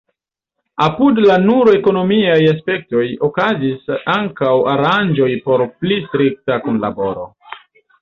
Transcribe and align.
Apud 0.85 1.19
la 1.25 1.35
nur 1.43 1.69
ekonomiaj 1.73 2.39
aspektoj, 2.53 3.05
okazis 3.29 3.95
ankaŭ 4.17 4.57
aranĝoj 4.75 5.31
por 5.47 5.69
pli 5.77 6.03
strikta 6.11 6.63
kunlaboro. 6.69 7.33